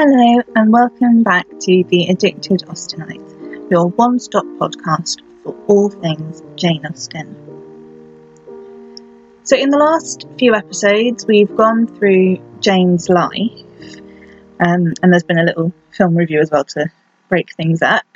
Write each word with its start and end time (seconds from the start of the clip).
Hello, 0.00 0.40
and 0.54 0.72
welcome 0.72 1.24
back 1.24 1.48
to 1.48 1.82
The 1.88 2.06
Addicted 2.08 2.60
Austenites, 2.68 3.68
your 3.68 3.88
one 3.88 4.20
stop 4.20 4.44
podcast 4.44 5.22
for 5.42 5.56
all 5.66 5.90
things 5.90 6.40
Jane 6.54 6.86
Austen. 6.86 7.34
So, 9.42 9.56
in 9.56 9.70
the 9.70 9.76
last 9.76 10.28
few 10.38 10.54
episodes, 10.54 11.26
we've 11.26 11.52
gone 11.56 11.88
through 11.88 12.38
Jane's 12.60 13.08
life, 13.08 14.00
um, 14.60 14.94
and 15.02 15.12
there's 15.12 15.24
been 15.24 15.40
a 15.40 15.44
little 15.44 15.72
film 15.90 16.16
review 16.16 16.38
as 16.38 16.52
well 16.52 16.62
to 16.62 16.92
break 17.28 17.52
things 17.56 17.82
up. 17.82 18.06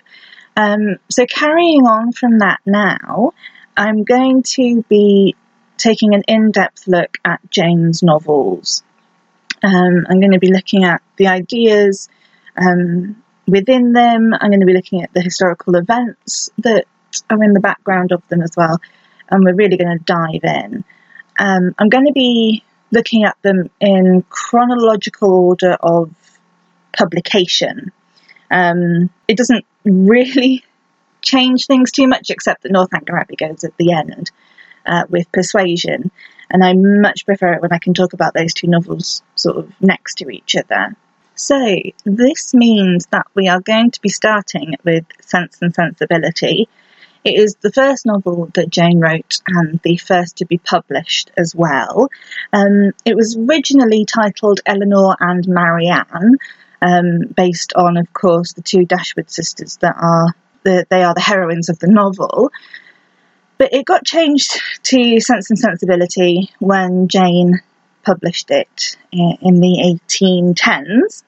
Um, 0.56 0.98
so, 1.10 1.26
carrying 1.26 1.84
on 1.84 2.12
from 2.12 2.38
that 2.38 2.60
now, 2.64 3.32
I'm 3.76 4.04
going 4.04 4.44
to 4.54 4.84
be 4.88 5.34
taking 5.78 6.14
an 6.14 6.22
in 6.28 6.52
depth 6.52 6.86
look 6.86 7.18
at 7.24 7.40
Jane's 7.50 8.04
novels 8.04 8.84
um, 9.62 10.06
I'm 10.08 10.18
going 10.18 10.32
to 10.32 10.40
be 10.40 10.52
looking 10.52 10.84
at 10.84 11.02
the 11.22 11.28
ideas 11.28 12.08
um, 12.56 13.22
within 13.46 13.92
them. 13.92 14.34
I'm 14.34 14.50
going 14.50 14.60
to 14.60 14.66
be 14.66 14.74
looking 14.74 15.02
at 15.02 15.12
the 15.12 15.22
historical 15.22 15.76
events 15.76 16.50
that 16.58 16.86
are 17.30 17.42
in 17.42 17.52
the 17.52 17.60
background 17.60 18.10
of 18.10 18.26
them 18.28 18.42
as 18.42 18.52
well. 18.56 18.80
And 19.30 19.44
we're 19.44 19.54
really 19.54 19.76
going 19.76 19.98
to 19.98 20.04
dive 20.04 20.42
in. 20.42 20.84
Um, 21.38 21.74
I'm 21.78 21.88
going 21.88 22.06
to 22.06 22.12
be 22.12 22.64
looking 22.90 23.24
at 23.24 23.40
them 23.42 23.70
in 23.80 24.24
chronological 24.28 25.32
order 25.32 25.76
of 25.80 26.10
publication. 26.96 27.92
Um, 28.50 29.08
it 29.28 29.36
doesn't 29.36 29.64
really 29.84 30.64
change 31.22 31.66
things 31.66 31.92
too 31.92 32.08
much, 32.08 32.30
except 32.30 32.64
that 32.64 32.72
Northanger 32.72 33.16
Abbey 33.16 33.36
goes 33.36 33.62
at 33.62 33.76
the 33.76 33.92
end 33.92 34.32
uh, 34.84 35.04
with 35.08 35.30
Persuasion 35.30 36.10
and 36.52 36.62
I 36.62 36.74
much 36.74 37.24
prefer 37.24 37.54
it 37.54 37.62
when 37.62 37.72
I 37.72 37.78
can 37.78 37.94
talk 37.94 38.12
about 38.12 38.34
those 38.34 38.52
two 38.52 38.66
novels 38.66 39.22
sort 39.34 39.56
of 39.56 39.72
next 39.80 40.16
to 40.16 40.28
each 40.28 40.54
other. 40.54 40.94
So, 41.34 41.76
this 42.04 42.52
means 42.52 43.06
that 43.06 43.26
we 43.34 43.48
are 43.48 43.60
going 43.60 43.90
to 43.92 44.00
be 44.00 44.10
starting 44.10 44.76
with 44.84 45.04
Sense 45.20 45.58
and 45.62 45.74
Sensibility. 45.74 46.68
It 47.24 47.34
is 47.34 47.56
the 47.60 47.72
first 47.72 48.04
novel 48.04 48.50
that 48.54 48.68
Jane 48.68 49.00
wrote 49.00 49.40
and 49.46 49.80
the 49.82 49.96
first 49.96 50.36
to 50.38 50.46
be 50.46 50.58
published 50.58 51.30
as 51.36 51.54
well. 51.54 52.08
Um, 52.52 52.92
it 53.04 53.16
was 53.16 53.36
originally 53.36 54.04
titled 54.04 54.60
Elinor 54.66 55.16
and 55.20 55.46
Marianne, 55.46 56.36
um, 56.82 57.18
based 57.34 57.72
on, 57.74 57.96
of 57.96 58.12
course, 58.12 58.52
the 58.52 58.62
two 58.62 58.84
Dashwood 58.84 59.30
sisters 59.30 59.78
that 59.78 59.94
are 59.96 60.34
the, 60.64 60.84
they 60.90 61.02
are 61.02 61.14
the 61.14 61.20
heroines 61.20 61.68
of 61.68 61.78
the 61.78 61.86
novel. 61.86 62.50
But 63.56 63.72
it 63.72 63.86
got 63.86 64.04
changed 64.04 64.60
to 64.82 65.20
Sense 65.20 65.48
and 65.50 65.58
Sensibility 65.58 66.50
when 66.58 67.06
Jane 67.06 67.60
published 68.02 68.50
it 68.50 68.96
in 69.10 69.60
the 69.60 70.00
1810s. 70.10 71.22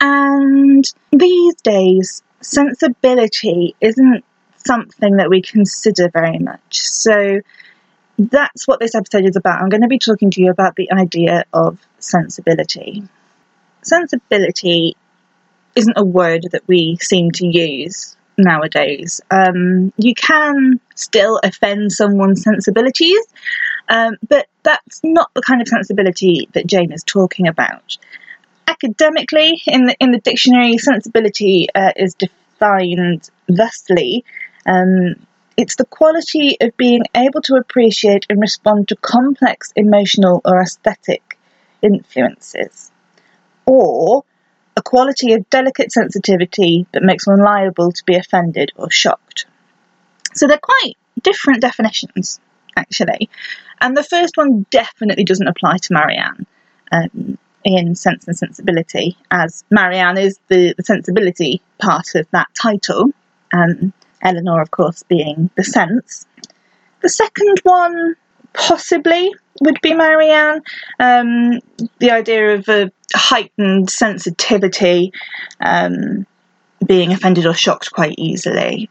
And 0.00 0.84
these 1.12 1.54
days, 1.56 2.22
sensibility 2.40 3.74
isn't 3.80 4.24
something 4.56 5.16
that 5.16 5.30
we 5.30 5.42
consider 5.42 6.08
very 6.10 6.38
much. 6.38 6.80
So 6.80 7.40
that's 8.18 8.68
what 8.68 8.80
this 8.80 8.94
episode 8.94 9.24
is 9.24 9.36
about. 9.36 9.60
I'm 9.60 9.68
going 9.68 9.82
to 9.82 9.88
be 9.88 9.98
talking 9.98 10.30
to 10.32 10.42
you 10.42 10.50
about 10.50 10.76
the 10.76 10.90
idea 10.92 11.44
of 11.52 11.78
sensibility. 11.98 13.02
Sensibility 13.82 14.96
isn't 15.74 15.96
a 15.96 16.04
word 16.04 16.48
that 16.52 16.62
we 16.66 16.98
seem 17.00 17.30
to 17.32 17.46
use 17.46 18.16
nowadays. 18.36 19.20
Um, 19.30 19.92
you 19.96 20.14
can 20.14 20.80
still 20.94 21.40
offend 21.42 21.92
someone's 21.92 22.42
sensibilities, 22.42 23.20
um, 23.90 24.16
but 24.26 24.46
that's 24.62 25.00
not 25.02 25.30
the 25.34 25.42
kind 25.42 25.60
of 25.60 25.68
sensibility 25.68 26.48
that 26.52 26.66
Jane 26.66 26.92
is 26.92 27.02
talking 27.04 27.48
about. 27.48 27.98
Academically, 28.68 29.60
in 29.66 29.86
the 29.86 29.96
in 29.98 30.12
the 30.12 30.20
dictionary, 30.20 30.78
sensibility 30.78 31.66
uh, 31.74 31.92
is 31.96 32.14
defined 32.14 33.28
thusly. 33.48 34.24
Um, 34.64 35.16
it's 35.56 35.74
the 35.74 35.84
quality 35.84 36.56
of 36.60 36.76
being 36.76 37.02
able 37.14 37.42
to 37.42 37.56
appreciate 37.56 38.26
and 38.30 38.40
respond 38.40 38.88
to 38.88 38.96
complex 38.96 39.72
emotional 39.74 40.40
or 40.44 40.62
aesthetic 40.62 41.36
influences, 41.82 42.92
or 43.66 44.24
a 44.76 44.82
quality 44.82 45.34
of 45.34 45.50
delicate 45.50 45.90
sensitivity 45.90 46.86
that 46.92 47.02
makes 47.02 47.26
one 47.26 47.40
liable 47.40 47.90
to 47.90 48.04
be 48.04 48.14
offended 48.14 48.70
or 48.76 48.88
shocked. 48.88 49.46
So 50.34 50.46
they're 50.46 50.58
quite 50.62 50.96
different 51.20 51.60
definitions, 51.60 52.38
actually. 52.80 53.28
And 53.80 53.96
the 53.96 54.02
first 54.02 54.36
one 54.36 54.66
definitely 54.70 55.24
doesn't 55.24 55.46
apply 55.46 55.78
to 55.78 55.92
Marianne 55.92 56.46
um, 56.92 57.38
in 57.64 57.94
Sense 57.94 58.26
and 58.26 58.36
Sensibility, 58.36 59.16
as 59.30 59.64
Marianne 59.70 60.18
is 60.18 60.38
the, 60.48 60.74
the 60.76 60.82
sensibility 60.82 61.60
part 61.78 62.14
of 62.14 62.26
that 62.30 62.48
title, 62.54 63.10
um, 63.52 63.92
Elinor, 64.22 64.60
of 64.60 64.70
course, 64.70 65.02
being 65.04 65.50
the 65.56 65.64
sense. 65.64 66.26
The 67.00 67.08
second 67.08 67.58
one 67.62 68.16
possibly 68.52 69.32
would 69.62 69.80
be 69.82 69.94
Marianne. 69.94 70.62
Um, 70.98 71.60
the 71.98 72.10
idea 72.10 72.54
of 72.54 72.68
a 72.68 72.90
heightened 73.14 73.90
sensitivity, 73.90 75.12
um, 75.60 76.26
being 76.86 77.12
offended 77.12 77.46
or 77.46 77.54
shocked 77.54 77.92
quite 77.92 78.14
easily. 78.18 78.88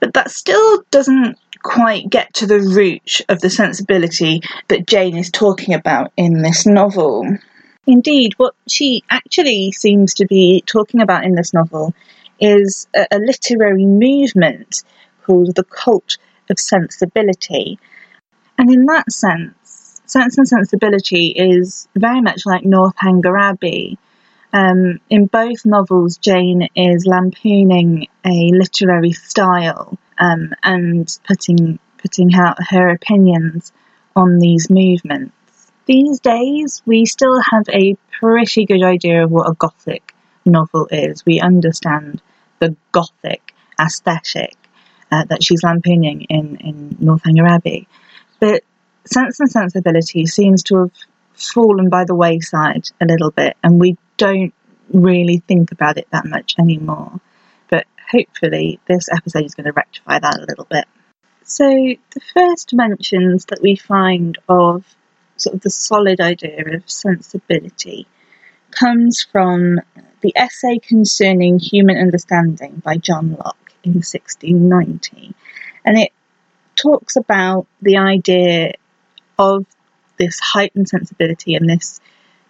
But 0.00 0.14
that 0.14 0.30
still 0.30 0.82
doesn't 0.90 1.38
quite 1.68 2.08
get 2.08 2.32
to 2.32 2.46
the 2.46 2.60
root 2.60 3.20
of 3.28 3.40
the 3.40 3.50
sensibility 3.50 4.40
that 4.68 4.86
Jane 4.86 5.18
is 5.18 5.30
talking 5.30 5.74
about 5.74 6.12
in 6.16 6.40
this 6.40 6.64
novel. 6.64 7.36
Indeed, 7.86 8.32
what 8.38 8.54
she 8.66 9.04
actually 9.10 9.72
seems 9.72 10.14
to 10.14 10.26
be 10.26 10.62
talking 10.64 11.02
about 11.02 11.24
in 11.24 11.34
this 11.34 11.52
novel 11.52 11.94
is 12.40 12.88
a, 12.96 13.06
a 13.10 13.18
literary 13.18 13.84
movement 13.84 14.82
called 15.24 15.54
the 15.54 15.64
cult 15.64 16.16
of 16.48 16.58
sensibility. 16.58 17.78
And 18.56 18.70
in 18.70 18.86
that 18.86 19.12
sense, 19.12 20.00
Sense 20.06 20.38
and 20.38 20.48
Sensibility 20.48 21.34
is 21.36 21.86
very 21.94 22.22
much 22.22 22.46
like 22.46 22.64
Northanger 22.64 23.36
Abbey. 23.36 23.98
Um, 24.54 25.00
in 25.10 25.26
both 25.26 25.66
novels, 25.66 26.16
Jane 26.16 26.66
is 26.74 27.04
lampooning 27.04 28.06
a 28.24 28.50
literary 28.52 29.12
style 29.12 29.98
um, 30.18 30.54
and 30.62 31.18
putting 31.26 31.78
putting 31.98 32.34
out 32.34 32.56
her 32.70 32.90
opinions 32.90 33.72
on 34.14 34.38
these 34.38 34.70
movements. 34.70 35.34
These 35.86 36.20
days, 36.20 36.82
we 36.86 37.06
still 37.06 37.40
have 37.40 37.68
a 37.70 37.96
pretty 38.20 38.66
good 38.66 38.82
idea 38.82 39.24
of 39.24 39.30
what 39.30 39.48
a 39.48 39.54
Gothic 39.54 40.14
novel 40.44 40.86
is. 40.90 41.24
We 41.24 41.40
understand 41.40 42.20
the 42.60 42.76
Gothic 42.92 43.54
aesthetic 43.80 44.54
uh, 45.10 45.24
that 45.24 45.42
she's 45.42 45.62
lampooning 45.62 46.22
in, 46.22 46.56
in 46.56 46.96
Northanger 47.00 47.46
Abbey. 47.46 47.88
But 48.40 48.62
Sense 49.04 49.40
and 49.40 49.50
Sensibility 49.50 50.26
seems 50.26 50.62
to 50.64 50.76
have 50.76 50.92
fallen 51.34 51.88
by 51.88 52.04
the 52.04 52.14
wayside 52.14 52.90
a 53.00 53.06
little 53.06 53.30
bit, 53.30 53.56
and 53.62 53.80
we 53.80 53.96
don't 54.16 54.52
really 54.92 55.42
think 55.48 55.72
about 55.72 55.98
it 55.98 56.08
that 56.10 56.26
much 56.26 56.54
anymore. 56.58 57.20
Hopefully, 58.10 58.80
this 58.86 59.08
episode 59.10 59.44
is 59.44 59.54
going 59.54 59.66
to 59.66 59.72
rectify 59.72 60.18
that 60.18 60.38
a 60.38 60.46
little 60.46 60.66
bit. 60.70 60.86
So, 61.44 61.68
the 61.68 62.20
first 62.34 62.74
mentions 62.74 63.46
that 63.46 63.60
we 63.62 63.76
find 63.76 64.38
of 64.48 64.84
sort 65.36 65.54
of 65.54 65.60
the 65.62 65.70
solid 65.70 66.20
idea 66.20 66.76
of 66.76 66.88
sensibility 66.90 68.06
comes 68.70 69.22
from 69.22 69.80
the 70.20 70.32
essay 70.36 70.78
concerning 70.78 71.58
human 71.58 71.96
understanding 71.96 72.82
by 72.84 72.96
John 72.96 73.32
Locke 73.32 73.72
in 73.84 73.92
1690. 73.92 75.34
And 75.84 75.98
it 75.98 76.12
talks 76.76 77.16
about 77.16 77.66
the 77.80 77.96
idea 77.96 78.74
of 79.38 79.64
this 80.18 80.38
heightened 80.40 80.88
sensibility 80.88 81.54
and 81.54 81.68
this 81.68 82.00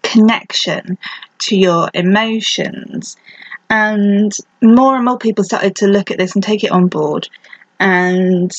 connection 0.03 0.99
to 1.39 1.57
your 1.57 1.91
emotions. 1.95 3.17
And 3.71 4.33
more 4.63 4.97
and 4.97 5.05
more 5.05 5.19
people 5.19 5.45
started 5.45 5.77
to 5.77 5.87
look 5.87 6.11
at 6.11 6.19
this 6.19 6.35
and 6.35 6.43
take 6.43 6.65
it 6.65 6.71
on 6.71 6.89
board. 6.89 7.29
And 7.79 8.51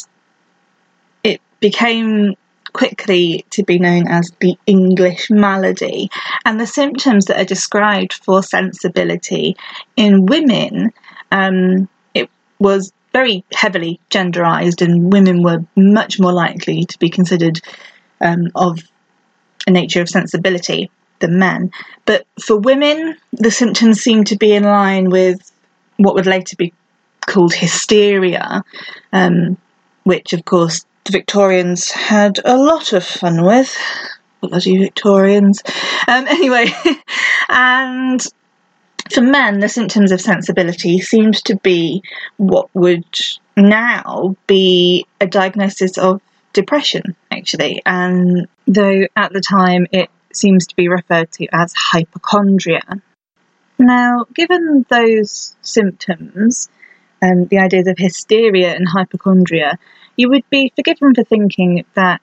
it 1.23 1.41
became 1.59 2.35
quickly 2.73 3.45
to 3.49 3.63
be 3.63 3.79
known 3.79 4.07
as 4.07 4.31
the 4.39 4.57
English 4.65 5.29
malady. 5.29 6.09
And 6.45 6.59
the 6.59 6.67
symptoms 6.67 7.25
that 7.25 7.39
are 7.39 7.45
described 7.45 8.13
for 8.13 8.43
sensibility 8.43 9.55
in 9.95 10.27
women, 10.27 10.93
um, 11.31 11.89
it 12.13 12.29
was 12.59 12.93
very 13.11 13.43
heavily 13.51 13.99
genderized, 14.11 14.85
and 14.85 15.11
women 15.11 15.41
were 15.41 15.65
much 15.75 16.19
more 16.19 16.33
likely 16.33 16.85
to 16.85 16.99
be 16.99 17.09
considered 17.09 17.59
um, 18.21 18.51
of 18.53 18.79
a 19.65 19.71
nature 19.71 20.01
of 20.01 20.09
sensibility 20.09 20.91
than 21.19 21.39
men. 21.39 21.71
But 22.05 22.25
for 22.43 22.57
women, 22.57 23.17
the 23.31 23.51
symptoms 23.51 24.01
seem 24.01 24.23
to 24.25 24.37
be 24.37 24.53
in 24.53 24.63
line 24.63 25.09
with 25.09 25.51
what 25.97 26.15
would 26.15 26.25
later 26.25 26.55
be 26.55 26.73
called 27.25 27.53
hysteria, 27.53 28.63
um, 29.13 29.57
which, 30.03 30.33
of 30.33 30.45
course, 30.45 30.85
the 31.05 31.11
Victorians 31.11 31.91
had 31.91 32.39
a 32.43 32.57
lot 32.57 32.93
of 32.93 33.05
fun 33.05 33.43
with. 33.43 33.75
Bloody 34.41 34.77
Victorians. 34.77 35.61
Um, 36.07 36.27
anyway, 36.29 36.71
and 37.49 38.25
For 39.11 39.21
men, 39.21 39.59
the 39.59 39.69
symptoms 39.69 40.11
of 40.11 40.21
sensibility 40.21 40.99
seemed 41.01 41.43
to 41.45 41.55
be 41.55 42.03
what 42.37 42.69
would 42.75 43.05
now 43.57 44.35
be 44.45 45.07
a 45.19 45.25
diagnosis 45.25 45.97
of 45.97 46.21
depression, 46.53 47.15
actually. 47.31 47.81
And 47.85 48.47
though 48.67 49.07
at 49.15 49.33
the 49.33 49.41
time 49.41 49.87
it 49.91 50.09
seems 50.33 50.67
to 50.67 50.75
be 50.75 50.87
referred 50.87 51.31
to 51.33 51.47
as 51.51 51.73
hypochondria. 51.73 52.83
Now, 53.77 54.25
given 54.33 54.85
those 54.89 55.55
symptoms, 55.61 56.69
and 57.21 57.43
um, 57.43 57.47
the 57.47 57.59
ideas 57.59 57.87
of 57.87 57.97
hysteria 57.97 58.73
and 58.75 58.87
hypochondria, 58.87 59.77
you 60.15 60.29
would 60.29 60.49
be 60.49 60.71
forgiven 60.75 61.13
for 61.13 61.23
thinking 61.23 61.85
that 61.95 62.21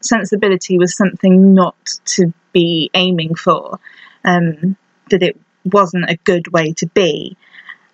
sensibility 0.00 0.78
was 0.78 0.96
something 0.96 1.54
not 1.54 1.76
to 2.04 2.32
be 2.52 2.90
aiming 2.94 3.34
for, 3.34 3.78
um, 4.24 4.76
that 5.10 5.22
it 5.22 5.38
wasn't 5.64 6.08
a 6.08 6.16
good 6.24 6.48
way 6.48 6.72
to 6.72 6.86
be. 6.88 7.36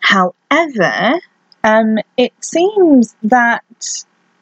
However, 0.00 1.20
um, 1.64 1.98
it 2.16 2.32
seems 2.40 3.14
that 3.22 3.64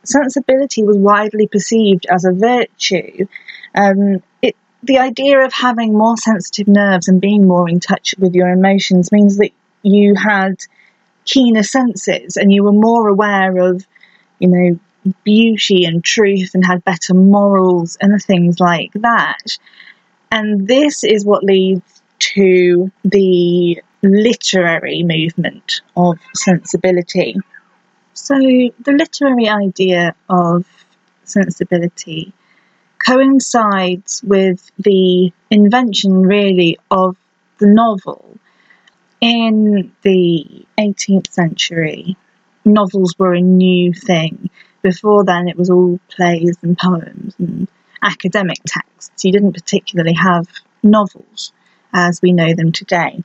sensibility 0.02 0.82
was 0.82 0.96
widely 0.96 1.46
perceived 1.46 2.06
as 2.10 2.24
a 2.24 2.32
virtue. 2.32 3.26
Um, 3.74 4.22
it, 4.42 4.56
the 4.82 4.98
idea 4.98 5.44
of 5.44 5.52
having 5.52 5.96
more 5.96 6.16
sensitive 6.16 6.68
nerves 6.68 7.08
and 7.08 7.20
being 7.20 7.46
more 7.46 7.68
in 7.68 7.80
touch 7.80 8.14
with 8.18 8.34
your 8.34 8.48
emotions 8.48 9.12
means 9.12 9.36
that 9.38 9.50
you 9.82 10.14
had 10.14 10.56
keener 11.24 11.62
senses 11.62 12.36
and 12.36 12.52
you 12.52 12.64
were 12.64 12.72
more 12.72 13.08
aware 13.08 13.56
of, 13.58 13.86
you 14.38 14.48
know, 14.48 15.12
beauty 15.24 15.84
and 15.84 16.04
truth 16.04 16.54
and 16.54 16.64
had 16.64 16.84
better 16.84 17.14
morals 17.14 17.96
and 18.00 18.22
things 18.22 18.60
like 18.60 18.92
that. 18.94 19.58
And 20.32 20.66
this 20.66 21.04
is 21.04 21.24
what 21.24 21.44
leads 21.44 22.02
to 22.18 22.90
the 23.04 23.82
literary 24.02 25.02
movement 25.02 25.80
of 25.96 26.18
sensibility. 26.34 27.36
So, 28.14 28.34
the 28.34 28.72
literary 28.86 29.48
idea 29.48 30.14
of 30.28 30.66
sensibility 31.24 32.32
coincides 33.04 34.22
with 34.22 34.70
the 34.78 35.32
invention, 35.50 36.22
really, 36.22 36.78
of 36.90 37.16
the 37.58 37.66
novel. 37.66 38.24
In 39.20 39.92
the 40.02 40.64
18th 40.78 41.30
century, 41.30 42.16
novels 42.64 43.14
were 43.18 43.34
a 43.34 43.40
new 43.40 43.92
thing. 43.92 44.50
Before 44.82 45.24
then, 45.24 45.48
it 45.48 45.56
was 45.56 45.70
all 45.70 46.00
plays 46.08 46.56
and 46.62 46.78
poems 46.78 47.34
and 47.38 47.68
academic 48.02 48.58
texts. 48.66 49.24
You 49.24 49.32
didn't 49.32 49.52
particularly 49.52 50.14
have 50.14 50.46
novels 50.82 51.52
as 51.92 52.20
we 52.22 52.32
know 52.32 52.54
them 52.54 52.72
today. 52.72 53.22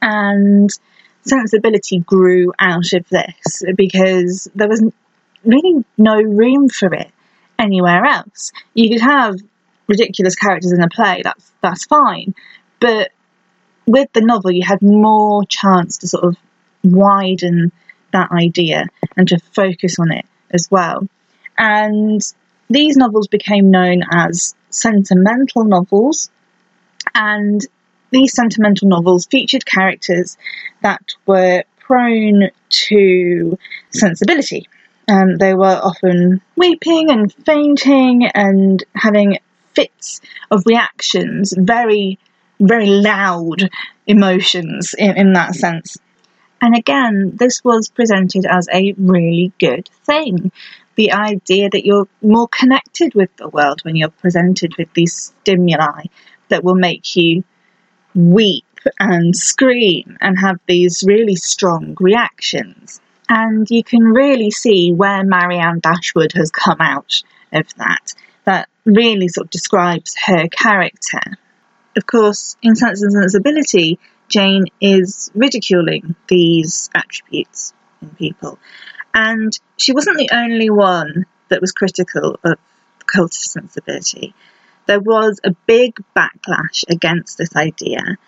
And 0.00 0.70
sensibility 1.22 1.98
grew 1.98 2.52
out 2.58 2.92
of 2.92 3.08
this 3.08 3.62
because 3.76 4.48
there 4.54 4.68
was 4.68 4.84
really 5.44 5.84
no 5.96 6.20
room 6.20 6.68
for 6.68 6.92
it 6.94 7.10
anywhere 7.58 8.04
else. 8.04 8.52
You 8.74 8.90
could 8.90 9.00
have 9.00 9.36
ridiculous 9.88 10.34
characters 10.34 10.72
in 10.72 10.82
a 10.82 10.88
play, 10.88 11.22
that's 11.22 11.52
that's 11.60 11.84
fine. 11.84 12.34
But 12.80 13.10
with 13.86 14.12
the 14.12 14.20
novel 14.20 14.50
you 14.50 14.64
had 14.64 14.82
more 14.82 15.44
chance 15.44 15.98
to 15.98 16.08
sort 16.08 16.24
of 16.24 16.36
widen 16.84 17.72
that 18.12 18.30
idea 18.30 18.86
and 19.16 19.28
to 19.28 19.38
focus 19.38 19.98
on 19.98 20.12
it 20.12 20.26
as 20.50 20.70
well. 20.70 21.08
And 21.58 22.20
these 22.68 22.96
novels 22.96 23.28
became 23.28 23.70
known 23.70 24.02
as 24.10 24.54
sentimental 24.70 25.64
novels, 25.64 26.30
and 27.14 27.60
these 28.10 28.32
sentimental 28.34 28.88
novels 28.88 29.26
featured 29.26 29.66
characters 29.66 30.36
that 30.82 31.14
were 31.26 31.64
prone 31.80 32.50
to 32.68 33.58
sensibility. 33.90 34.68
Um, 35.08 35.36
they 35.36 35.54
were 35.54 35.80
often 35.82 36.40
weeping 36.56 37.10
and 37.10 37.32
fainting 37.44 38.26
and 38.26 38.82
having 38.94 39.38
fits 39.74 40.20
of 40.50 40.64
reactions, 40.66 41.54
very, 41.56 42.18
very 42.60 42.86
loud 42.86 43.68
emotions 44.06 44.94
in, 44.96 45.16
in 45.16 45.32
that 45.32 45.54
sense. 45.54 45.98
And 46.60 46.76
again, 46.76 47.32
this 47.34 47.64
was 47.64 47.88
presented 47.88 48.46
as 48.46 48.68
a 48.72 48.94
really 48.96 49.52
good 49.58 49.88
thing. 50.04 50.52
The 50.94 51.12
idea 51.12 51.68
that 51.70 51.84
you're 51.84 52.08
more 52.20 52.46
connected 52.48 53.14
with 53.14 53.34
the 53.36 53.48
world 53.48 53.80
when 53.82 53.96
you're 53.96 54.10
presented 54.10 54.76
with 54.76 54.92
these 54.94 55.32
stimuli 55.40 56.04
that 56.48 56.62
will 56.62 56.76
make 56.76 57.16
you 57.16 57.42
weep 58.14 58.64
and 59.00 59.34
scream 59.34 60.16
and 60.20 60.38
have 60.38 60.60
these 60.66 61.02
really 61.04 61.34
strong 61.34 61.96
reactions. 61.98 63.00
And 63.34 63.66
you 63.70 63.82
can 63.82 64.02
really 64.02 64.50
see 64.50 64.92
where 64.92 65.24
Marianne 65.24 65.80
Dashwood 65.80 66.32
has 66.34 66.50
come 66.50 66.82
out 66.82 67.22
of 67.50 67.66
that. 67.78 68.12
That 68.44 68.68
really 68.84 69.28
sort 69.28 69.46
of 69.46 69.50
describes 69.50 70.14
her 70.26 70.48
character. 70.48 71.38
Of 71.96 72.04
course, 72.04 72.58
in 72.60 72.76
Sense 72.76 73.00
and 73.00 73.10
Sensibility, 73.10 73.98
Jane 74.28 74.66
is 74.82 75.30
ridiculing 75.34 76.14
these 76.28 76.90
attributes 76.94 77.72
in 78.02 78.10
people. 78.10 78.58
And 79.14 79.58
she 79.78 79.94
wasn't 79.94 80.18
the 80.18 80.28
only 80.34 80.68
one 80.68 81.24
that 81.48 81.62
was 81.62 81.72
critical 81.72 82.38
of 82.44 82.58
cult 83.06 83.32
of 83.32 83.44
sensibility. 83.44 84.34
There 84.84 85.00
was 85.00 85.40
a 85.42 85.52
big 85.64 85.96
backlash 86.14 86.84
against 86.90 87.38
this 87.38 87.56
idea. 87.56 88.18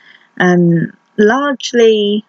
Um, 0.40 0.94
largely, 1.18 2.24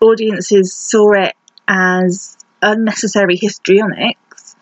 audiences 0.00 0.72
saw 0.72 1.12
it 1.12 1.34
as 1.68 2.36
unnecessary 2.62 3.36
histrionics 3.36 4.56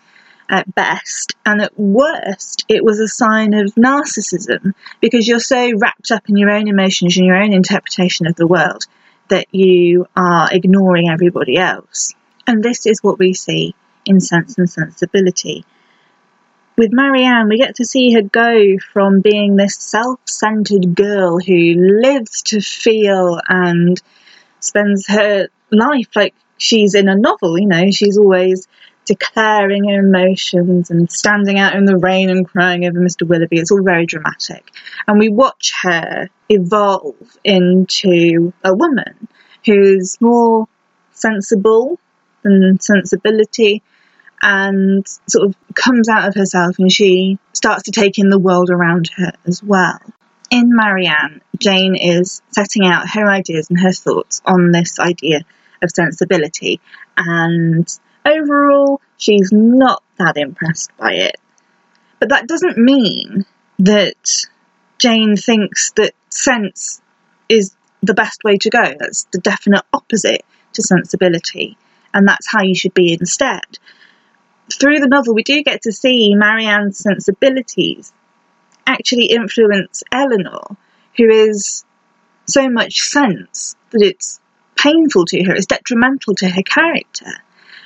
at 0.48 0.74
best, 0.74 1.34
and 1.46 1.62
at 1.62 1.78
worst, 1.78 2.64
it 2.68 2.84
was 2.84 3.00
a 3.00 3.08
sign 3.08 3.54
of 3.54 3.74
narcissism 3.74 4.74
because 5.00 5.26
you're 5.26 5.40
so 5.40 5.72
wrapped 5.76 6.10
up 6.10 6.28
in 6.28 6.36
your 6.36 6.50
own 6.50 6.68
emotions 6.68 7.16
and 7.16 7.26
your 7.26 7.36
own 7.36 7.52
interpretation 7.52 8.26
of 8.26 8.36
the 8.36 8.46
world 8.46 8.84
that 9.28 9.46
you 9.52 10.06
are 10.16 10.48
ignoring 10.52 11.08
everybody 11.08 11.56
else. 11.56 12.12
And 12.46 12.62
this 12.62 12.86
is 12.86 13.02
what 13.02 13.18
we 13.18 13.32
see 13.32 13.74
in 14.04 14.20
Sense 14.20 14.58
and 14.58 14.68
Sensibility. 14.68 15.64
With 16.76 16.92
Marianne, 16.92 17.48
we 17.48 17.58
get 17.58 17.76
to 17.76 17.84
see 17.84 18.12
her 18.12 18.22
go 18.22 18.76
from 18.92 19.20
being 19.20 19.56
this 19.56 19.76
self 19.76 20.20
centered 20.26 20.94
girl 20.94 21.38
who 21.38 22.00
lives 22.02 22.42
to 22.42 22.60
feel 22.60 23.40
and 23.48 24.00
spends 24.60 25.06
her 25.06 25.48
life 25.70 26.08
like 26.14 26.34
she's 26.58 26.94
in 26.94 27.08
a 27.08 27.16
novel, 27.16 27.58
you 27.58 27.66
know, 27.66 27.90
she's 27.90 28.18
always 28.18 28.66
declaring 29.04 29.88
her 29.88 30.00
emotions 30.00 30.90
and 30.90 31.10
standing 31.10 31.58
out 31.58 31.74
in 31.74 31.84
the 31.84 31.98
rain 31.98 32.30
and 32.30 32.48
crying 32.48 32.86
over 32.86 32.98
Mr. 32.98 33.26
Willoughby. 33.26 33.58
It's 33.58 33.70
all 33.70 33.82
very 33.82 34.06
dramatic. 34.06 34.70
And 35.06 35.18
we 35.18 35.28
watch 35.28 35.74
her 35.82 36.30
evolve 36.48 37.14
into 37.42 38.52
a 38.62 38.74
woman 38.74 39.28
who's 39.66 40.18
more 40.20 40.68
sensible 41.12 41.98
than 42.42 42.78
sensibility 42.80 43.82
and 44.42 45.06
sort 45.26 45.48
of 45.48 45.56
comes 45.74 46.08
out 46.08 46.28
of 46.28 46.34
herself 46.34 46.78
and 46.78 46.92
she 46.92 47.38
starts 47.52 47.84
to 47.84 47.90
take 47.90 48.18
in 48.18 48.28
the 48.28 48.38
world 48.38 48.70
around 48.70 49.10
her 49.16 49.32
as 49.46 49.62
well. 49.62 49.98
In 50.50 50.70
Marianne, 50.74 51.40
Jane 51.58 51.96
is 51.96 52.42
setting 52.50 52.86
out 52.86 53.08
her 53.08 53.26
ideas 53.26 53.70
and 53.70 53.80
her 53.80 53.92
thoughts 53.92 54.42
on 54.44 54.70
this 54.70 54.98
idea 54.98 55.40
of 55.84 55.90
sensibility 55.90 56.80
and 57.16 57.88
overall, 58.24 59.00
she's 59.16 59.52
not 59.52 60.02
that 60.18 60.36
impressed 60.36 60.90
by 60.96 61.12
it. 61.12 61.36
But 62.18 62.30
that 62.30 62.48
doesn't 62.48 62.78
mean 62.78 63.44
that 63.78 64.46
Jane 64.98 65.36
thinks 65.36 65.92
that 65.92 66.12
sense 66.30 67.02
is 67.48 67.76
the 68.02 68.14
best 68.14 68.44
way 68.44 68.56
to 68.58 68.70
go. 68.70 68.94
That's 68.98 69.24
the 69.32 69.38
definite 69.38 69.84
opposite 69.92 70.44
to 70.74 70.82
sensibility, 70.82 71.76
and 72.12 72.26
that's 72.26 72.50
how 72.50 72.62
you 72.62 72.74
should 72.74 72.94
be 72.94 73.12
instead. 73.12 73.78
Through 74.72 75.00
the 75.00 75.08
novel, 75.08 75.34
we 75.34 75.42
do 75.42 75.62
get 75.62 75.82
to 75.82 75.92
see 75.92 76.34
Marianne's 76.34 76.98
sensibilities 76.98 78.12
actually 78.86 79.26
influence 79.26 80.02
Elinor, 80.12 80.76
who 81.16 81.28
is 81.28 81.84
so 82.46 82.68
much 82.68 83.00
sense 83.00 83.76
that 83.90 84.02
it's 84.02 84.40
painful 84.84 85.24
to 85.24 85.42
her, 85.44 85.54
it's 85.54 85.66
detrimental 85.66 86.34
to 86.34 86.48
her 86.48 86.62
character. 86.62 87.32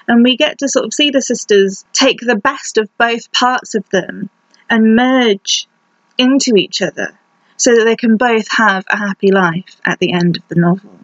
And 0.09 0.25
we 0.25 0.37
get 0.37 0.59
to 0.59 0.69
sort 0.69 0.87
of 0.87 0.93
see 0.93 1.11
the 1.11 1.23
sisters 1.23 1.85
take 1.93 2.21
the 2.21 2.37
best 2.37 2.77
of 2.77 2.91
both 2.99 3.31
parts 3.31 3.75
of 3.75 3.89
them 3.91 4.31
and 4.69 4.97
merge 4.97 5.69
into 6.17 6.57
each 6.57 6.83
other 6.83 7.17
so 7.57 7.77
that 7.77 7.85
they 7.85 7.95
can 7.95 8.17
both 8.17 8.51
have 8.51 8.85
a 8.89 8.97
happy 8.97 9.31
life 9.31 9.77
at 9.85 9.99
the 10.01 10.13
end 10.13 10.39
of 10.39 10.49
the 10.49 10.57
novel. 10.57 10.99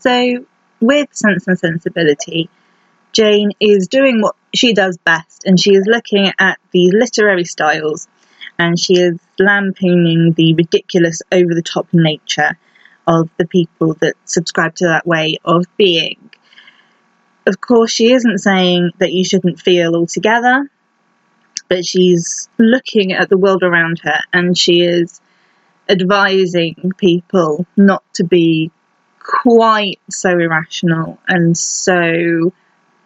So, 0.00 0.46
with 0.80 1.08
Sense 1.12 1.46
and 1.48 1.58
Sensibility, 1.58 2.48
Jane 3.12 3.52
is 3.60 3.88
doing 3.88 4.20
what 4.20 4.36
she 4.54 4.72
does 4.72 4.98
best 4.98 5.44
and 5.44 5.58
she 5.58 5.74
is 5.74 5.86
looking 5.86 6.30
at 6.38 6.58
the 6.70 6.90
literary 6.92 7.44
styles 7.44 8.08
and 8.58 8.78
she 8.78 8.94
is 8.94 9.18
lampooning 9.38 10.32
the 10.36 10.54
ridiculous, 10.54 11.20
over 11.32 11.54
the 11.54 11.62
top 11.62 11.88
nature 11.92 12.58
of 13.06 13.28
the 13.36 13.46
people 13.46 13.94
that 14.00 14.14
subscribe 14.24 14.74
to 14.76 14.86
that 14.86 15.06
way 15.06 15.38
of 15.44 15.64
being. 15.76 16.30
Of 17.46 17.60
course, 17.60 17.90
she 17.90 18.12
isn't 18.12 18.38
saying 18.38 18.92
that 18.98 19.12
you 19.12 19.24
shouldn't 19.24 19.60
feel 19.60 19.96
altogether, 19.96 20.70
but 21.68 21.84
she's 21.84 22.48
looking 22.58 23.12
at 23.12 23.28
the 23.28 23.38
world 23.38 23.62
around 23.62 24.00
her 24.00 24.20
and 24.32 24.56
she 24.56 24.82
is 24.82 25.20
advising 25.88 26.92
people 26.96 27.66
not 27.76 28.04
to 28.14 28.24
be 28.24 28.70
quite 29.18 30.00
so 30.10 30.30
irrational 30.30 31.18
and 31.28 31.56
so, 31.56 32.52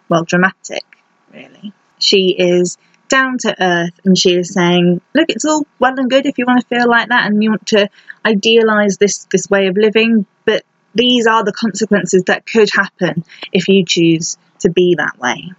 well, 0.09 0.25
dramatic, 0.25 0.85
really. 1.33 1.73
She 1.99 2.37
is 2.39 2.77
down 3.09 3.39
to 3.39 3.63
earth 3.63 3.99
and 4.05 4.17
she 4.17 4.37
is 4.37 4.53
saying, 4.53 5.01
look, 5.15 5.29
it's 5.29 5.45
all 5.45 5.67
well 5.79 5.99
and 5.99 6.11
good 6.11 6.27
if 6.27 6.39
you 6.39 6.45
want 6.47 6.61
to 6.61 6.67
feel 6.67 6.89
like 6.89 7.09
that 7.09 7.27
and 7.27 7.43
you 7.43 7.51
want 7.51 7.67
to 7.69 7.89
idealize 8.25 8.99
this, 8.99 9.25
this 9.31 9.49
way 9.49 9.69
of 9.69 9.77
living, 9.77 10.27
but 10.45 10.65
these 10.95 11.27
are 11.27 11.45
the 11.45 11.53
consequences 11.53 12.25
that 12.25 12.47
could 12.47 12.71
happen 12.73 13.25
if 13.53 13.69
you 13.69 13.85
choose 13.85 14.39
to 14.61 14.71
be 14.71 14.95
that 14.97 15.19
way. 15.19 15.53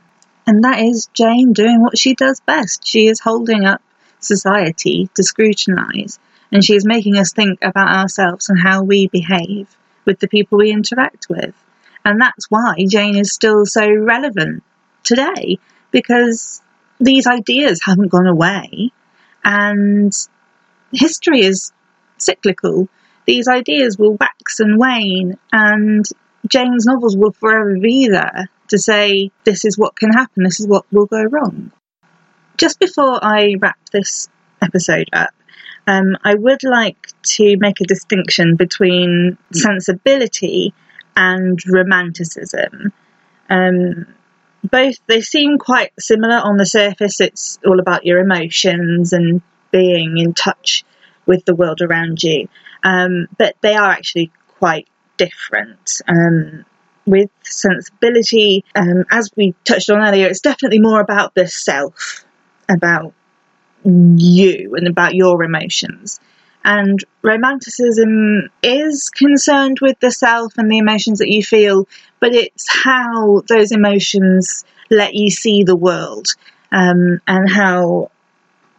And 0.46 0.64
that 0.64 0.80
is 0.80 1.10
Jane 1.14 1.54
doing 1.54 1.82
what 1.82 1.98
she 1.98 2.16
does 2.16 2.40
best. 2.40 2.88
She 2.88 3.08
is 3.08 3.20
holding 3.20 3.66
up 3.66 3.82
society 4.20 5.10
to 5.14 5.24
scrutinise, 5.24 6.20
and 6.52 6.64
she 6.64 6.76
is 6.76 6.86
making 6.86 7.18
us 7.18 7.34
think 7.34 7.60
about 7.62 7.96
ourselves 7.96 8.50
and 8.50 8.60
how 8.60 8.84
we 8.84 9.08
behave 9.08 9.68
with 10.06 10.20
the 10.20 10.28
people 10.28 10.58
we 10.58 10.72
interact 10.72 11.28
with. 11.30 11.54
And 12.06 12.22
that's 12.22 12.50
why 12.50 12.86
Jane 12.88 13.18
is 13.18 13.34
still 13.34 13.66
so 13.66 13.86
relevant 13.86 14.64
today, 15.04 15.60
because 15.92 16.62
these 17.00 17.28
ideas 17.28 17.82
haven't 17.84 18.10
gone 18.10 18.28
away, 18.28 18.92
and 19.44 20.12
history 20.92 21.42
is 21.42 21.72
cyclical. 22.18 22.90
These 23.26 23.48
ideas 23.48 23.98
will 23.98 24.18
wax 24.20 24.60
and 24.60 24.80
wane, 24.80 25.38
and 25.52 26.06
Jane's 26.48 26.86
novels 26.86 27.18
will 27.18 27.32
forever 27.32 27.78
be 27.80 28.08
there 28.08 28.50
to 28.70 28.78
say 28.78 29.32
this 29.44 29.66
is 29.66 29.78
what 29.78 29.96
can 29.96 30.12
happen, 30.12 30.44
this 30.44 30.60
is 30.60 30.68
what 30.68 30.86
will 30.92 31.06
go 31.06 31.24
wrong. 31.24 31.72
Just 32.58 32.80
before 32.80 33.24
I 33.24 33.56
wrap 33.60 33.78
this 33.92 34.30
episode 34.62 35.10
up, 35.14 35.30
um, 35.86 36.18
I 36.24 36.36
would 36.36 36.64
like 36.64 37.08
to 37.36 37.56
make 37.58 37.80
a 37.80 37.86
distinction 37.86 38.56
between 38.56 39.38
sensibility 39.54 40.74
and 41.16 41.60
romanticism. 41.66 42.92
Um, 43.50 44.08
both 44.64 44.96
they 45.08 45.22
seem 45.22 45.58
quite 45.58 45.92
similar 46.00 46.36
on 46.36 46.58
the 46.58 46.66
surface. 46.66 47.22
It's 47.22 47.60
all 47.66 47.80
about 47.80 48.06
your 48.06 48.20
emotions 48.20 49.14
and 49.14 49.42
being 49.72 50.18
in 50.18 50.34
touch 50.34 50.84
with 51.26 51.46
the 51.46 51.56
world 51.56 51.82
around 51.82 52.24
you, 52.24 52.48
um, 52.84 53.28
but 53.38 53.56
they 53.62 53.76
are 53.76 53.90
actually 53.90 54.32
quite 54.60 54.88
different. 55.18 56.02
Um, 56.08 56.66
with 57.06 57.30
sensibility, 57.44 58.66
um, 58.76 59.06
as 59.10 59.32
we 59.36 59.56
touched 59.64 59.90
on 59.90 60.06
earlier, 60.06 60.28
it's 60.28 60.42
definitely 60.42 60.80
more 60.80 61.00
about 61.00 61.34
the 61.36 61.48
self, 61.48 62.26
about 62.70 63.14
you 63.86 64.76
and 64.76 64.88
about 64.88 65.16
your 65.16 65.44
emotions. 65.44 66.20
And 66.68 67.02
romanticism 67.22 68.50
is 68.62 69.10
concerned 69.10 69.78
with 69.82 69.98
the 70.02 70.12
self 70.12 70.58
and 70.58 70.70
the 70.70 70.80
emotions 70.80 71.20
that 71.20 71.30
you 71.30 71.42
feel, 71.42 71.88
but 72.20 72.36
it's 72.36 72.68
how 72.70 73.42
those 73.48 73.72
emotions 73.72 74.66
let 74.92 75.14
you 75.14 75.30
see 75.30 75.64
the 75.64 75.78
world 75.78 76.28
um, 76.74 77.22
and 77.26 77.50
how 77.50 78.12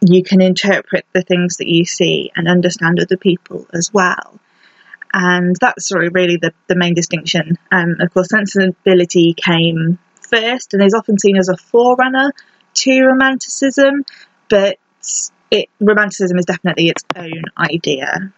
you 0.01 0.21
can 0.21 0.39
interpret 0.39 1.03
the 1.13 1.23
things 1.23 1.57
that 1.57 1.67
you 1.67 1.83
see 1.83 2.31
and 2.35 2.47
understand 2.47 2.99
other 2.99 3.17
people 3.17 3.65
as 3.73 3.91
well. 3.91 4.39
And 5.11 5.55
that's 5.59 5.91
of 5.91 6.13
really 6.13 6.37
the, 6.37 6.53
the 6.67 6.75
main 6.75 6.93
distinction. 6.93 7.57
Um, 7.71 7.95
of 8.01 8.13
course, 8.13 8.29
sensibility 8.29 9.33
came 9.33 9.97
first 10.21 10.75
and 10.75 10.83
is 10.83 10.93
often 10.93 11.17
seen 11.17 11.37
as 11.37 11.49
a 11.49 11.57
forerunner 11.57 12.33
to 12.75 13.01
romanticism, 13.01 14.05
but 14.47 14.77
it, 15.51 15.69
romanticism 15.79 16.37
is 16.37 16.45
definitely 16.45 16.89
its 16.89 17.03
own 17.15 17.43
idea. 17.57 18.33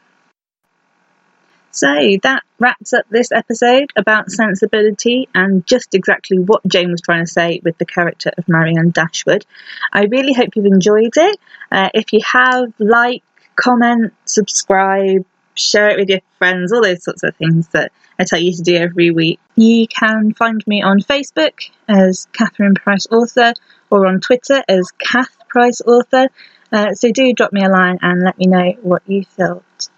So 1.74 1.88
that 2.24 2.44
wraps 2.60 2.92
up 2.94 3.06
this 3.10 3.32
episode 3.32 3.92
about 3.96 4.30
sensibility 4.30 5.30
and 5.34 5.66
just 5.66 5.96
exactly 5.96 6.38
what 6.38 6.68
Jane 6.68 6.92
was 6.92 7.00
trying 7.00 7.26
to 7.26 7.32
say 7.32 7.62
with 7.64 7.78
the 7.78 7.86
character 7.86 8.32
of 8.38 8.50
Marianne 8.50 8.90
Dashwood. 8.90 9.46
I 9.94 10.04
really 10.04 10.34
hope 10.34 10.50
you've 10.56 10.66
enjoyed 10.66 11.14
it. 11.16 11.40
Uh, 11.72 11.90
if 11.94 12.12
you 12.12 12.20
have, 12.26 12.74
like, 12.78 13.24
comment, 13.56 14.14
subscribe, 14.26 15.26
share 15.56 15.90
it 15.90 15.98
with 15.98 16.10
your 16.10 16.20
friends, 16.38 16.74
all 16.74 16.84
those 16.84 17.04
sorts 17.04 17.24
of 17.24 17.36
things 17.38 17.70
that 17.70 17.94
I 18.20 18.26
tell 18.26 18.40
you 18.40 18.54
to 18.54 18.62
do 18.62 18.76
every 18.76 19.12
week. 19.12 19.40
You 19.56 19.88
can 19.88 20.34
find 20.34 20.62
me 20.68 20.82
on 20.82 21.00
Facebook 21.00 21.72
as 21.88 22.28
Catherine 22.34 22.76
Price 22.76 23.08
Author 23.10 23.54
or 23.90 24.08
on 24.08 24.20
Twitter 24.20 24.62
as 24.68 24.92
Kath 25.00 25.38
Price 25.52 25.82
Author. 25.82 26.30
Uh, 26.72 26.94
so 26.94 27.12
do 27.12 27.34
drop 27.34 27.52
me 27.52 27.64
a 27.64 27.70
line 27.70 28.00
and 28.02 28.24
let 28.24 28.38
me 28.38 28.48
know 28.48 28.72
what 28.82 29.04
you 29.06 29.24
thought. 29.24 29.90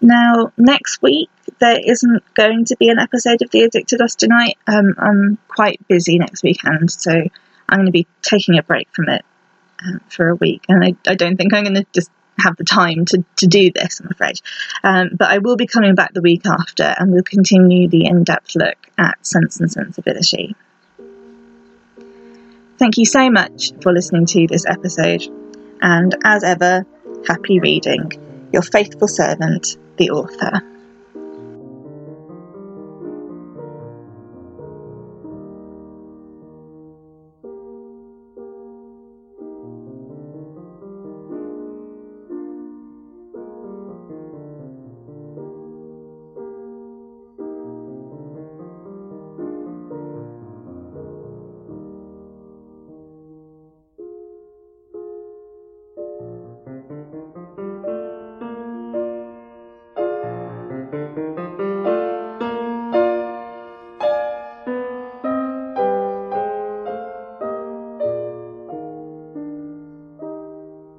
Now, 0.00 0.52
next 0.56 1.00
week 1.02 1.30
there 1.60 1.78
isn't 1.78 2.22
going 2.34 2.64
to 2.66 2.76
be 2.76 2.88
an 2.88 2.98
episode 2.98 3.42
of 3.42 3.50
The 3.50 3.62
Addicted 3.62 4.00
Austenite. 4.00 4.56
Um, 4.66 4.94
I'm 4.98 5.38
quite 5.46 5.86
busy 5.88 6.18
next 6.18 6.42
weekend, 6.42 6.90
so 6.90 7.12
I'm 7.12 7.78
going 7.78 7.86
to 7.86 7.92
be 7.92 8.06
taking 8.22 8.58
a 8.58 8.62
break 8.62 8.88
from 8.92 9.08
it 9.08 9.24
uh, 9.84 9.98
for 10.08 10.28
a 10.28 10.34
week, 10.34 10.64
and 10.68 10.84
I, 10.84 10.94
I 11.06 11.14
don't 11.14 11.36
think 11.36 11.54
I'm 11.54 11.64
going 11.64 11.74
to 11.74 11.86
just 11.92 12.10
have 12.38 12.56
the 12.56 12.64
time 12.64 13.04
to, 13.04 13.24
to 13.36 13.46
do 13.46 13.70
this, 13.70 14.00
I'm 14.00 14.10
afraid. 14.10 14.40
Um, 14.82 15.10
but 15.12 15.28
I 15.28 15.38
will 15.38 15.56
be 15.56 15.66
coming 15.66 15.94
back 15.94 16.12
the 16.12 16.22
week 16.22 16.46
after 16.46 16.94
and 16.98 17.12
we'll 17.12 17.22
continue 17.22 17.88
the 17.88 18.06
in 18.06 18.24
depth 18.24 18.56
look 18.56 18.78
at 18.98 19.24
Sense 19.26 19.60
and 19.60 19.70
Sensibility. 19.70 20.56
Thank 22.80 22.96
you 22.96 23.04
so 23.04 23.30
much 23.30 23.72
for 23.82 23.92
listening 23.92 24.24
to 24.24 24.46
this 24.46 24.64
episode, 24.64 25.22
and 25.82 26.16
as 26.24 26.42
ever, 26.42 26.86
happy 27.28 27.60
reading. 27.60 28.10
Your 28.54 28.62
faithful 28.62 29.06
servant, 29.06 29.76
the 29.98 30.08
author. 30.08 30.62